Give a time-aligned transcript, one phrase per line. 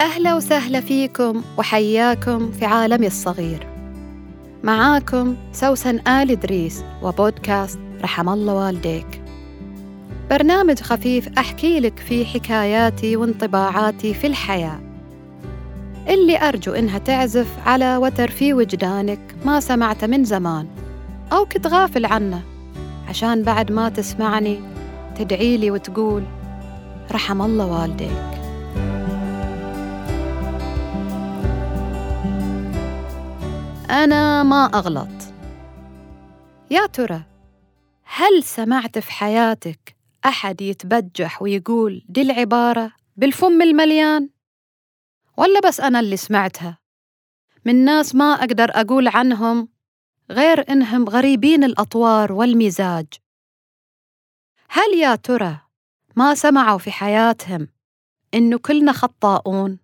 [0.00, 3.66] أهلا وسهلا فيكم وحياكم في عالمي الصغير.
[4.62, 9.22] معاكم سوسن آل إدريس وبودكاست رحم الله والديك.
[10.30, 14.80] برنامج خفيف أحكي لك فيه حكاياتي وانطباعاتي في الحياة.
[16.08, 20.66] اللي أرجو إنها تعزف على وتر في وجدانك ما سمعته من زمان
[21.32, 22.42] أو كنت غافل عنه
[23.08, 24.60] عشان بعد ما تسمعني
[25.18, 26.22] تدعي لي وتقول
[27.12, 28.37] رحم الله والديك.
[33.90, 35.08] أنا ما أغلط
[36.70, 37.22] يا ترى
[38.04, 44.30] هل سمعت في حياتك أحد يتبجح ويقول دي العبارة بالفم المليان؟
[45.36, 46.78] ولا بس أنا اللي سمعتها؟
[47.64, 49.68] من ناس ما أقدر أقول عنهم
[50.30, 53.06] غير إنهم غريبين الأطوار والمزاج
[54.70, 55.60] هل يا ترى
[56.16, 57.68] ما سمعوا في حياتهم
[58.34, 59.78] إنه كلنا خطاؤون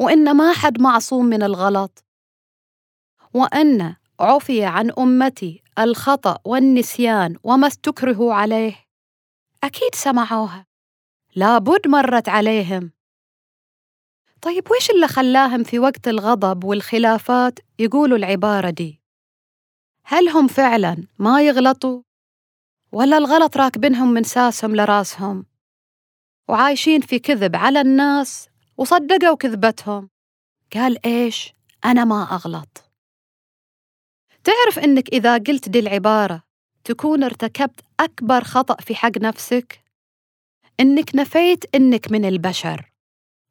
[0.00, 2.04] وإن ما حد معصوم من الغلط
[3.34, 8.84] وأن عفي عن أمتي الخطأ والنسيان وما استكرهوا عليه
[9.64, 10.66] أكيد سمعوها
[11.36, 12.92] لابد مرت عليهم
[14.42, 19.00] طيب ويش اللي خلاهم في وقت الغضب والخلافات يقولوا العبارة دي؟
[20.04, 22.02] هل هم فعلا ما يغلطوا؟
[22.92, 25.46] ولا الغلط راكبنهم من ساسهم لرأسهم؟
[26.48, 30.10] وعايشين في كذب على الناس وصدقوا كذبتهم
[30.74, 31.52] قال إيش؟
[31.84, 32.91] أنا ما أغلط
[34.44, 36.42] تعرف إنك إذا قلت دي العبارة
[36.84, 39.84] تكون ارتكبت أكبر خطأ في حق نفسك؟
[40.80, 42.92] إنك نفيت إنك من البشر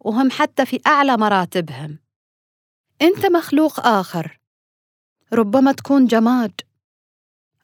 [0.00, 1.98] وهم حتى في أعلى مراتبهم.
[3.02, 4.40] أنت مخلوق آخر
[5.32, 6.60] ربما تكون جماد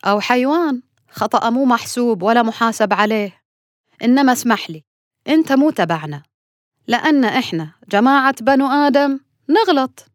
[0.05, 3.43] أو حيوان خطأ مو محسوب ولا محاسب عليه.
[4.03, 4.85] إنما اسمح لي
[5.29, 6.23] أنت مو تبعنا
[6.87, 10.12] لأن إحنا جماعة بنو آدم نغلط.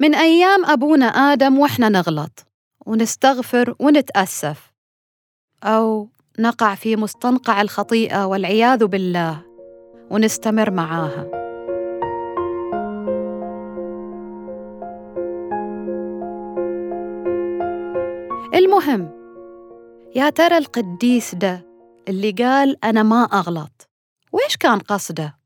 [0.00, 2.46] من أيام أبونا آدم وإحنا نغلط
[2.86, 4.72] ونستغفر ونتأسف
[5.64, 9.42] أو نقع في مستنقع الخطيئة والعياذ بالله
[10.10, 11.26] ونستمر معاها
[18.54, 19.10] المهم
[20.16, 21.66] يا ترى القديس ده
[22.08, 23.88] اللي قال أنا ما أغلط
[24.32, 25.38] ويش كان قصده؟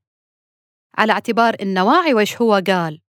[0.99, 3.02] على اعتبار إنه واعي ويش هو قال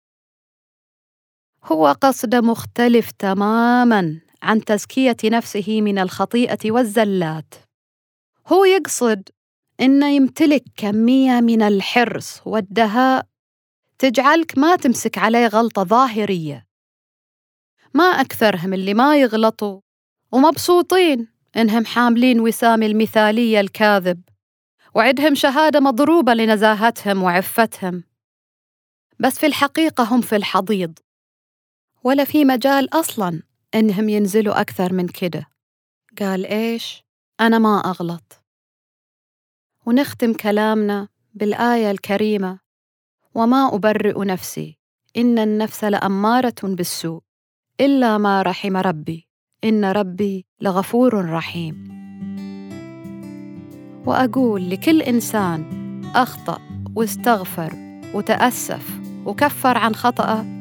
[1.66, 7.54] هو قصد مختلف تماماً عن تزكية نفسه من الخطيئة والزلات.
[8.48, 9.30] هو يقصد
[9.82, 13.26] إنه يمتلك كمية من الحرص والدهاء
[14.00, 16.68] تجعلك ما تمسك عليه غلطة ظاهرية.
[17.94, 19.82] ما أكثرهم اللي ما يغلطوا
[20.32, 24.22] ومبسوطين إنهم حاملين وسام المثالية الكاذب
[24.96, 28.04] وعدهم شهادة مضروبة لنزاهتهم وعفتهم.
[29.20, 31.00] بس في الحقيقة هم في الحضيض.
[32.04, 33.42] ولا في مجال أصلاً
[33.76, 35.46] إنهم ينزلوا أكثر من كده.
[36.20, 37.04] قال إيش؟
[37.42, 38.44] أنا ما أغلط.
[39.86, 42.60] ونختم كلامنا بالآية الكريمة.
[43.36, 44.78] وما أبرئ نفسي.
[45.18, 47.22] إن النفس لأمارة بالسوء.
[47.80, 49.28] إلا ما رحم ربي.
[49.64, 52.02] إن ربي لغفور رحيم.
[54.06, 56.62] وأقول لكل إنسان أخطأ
[56.96, 60.61] واستغفر وتأسف وكفر عن خطأه.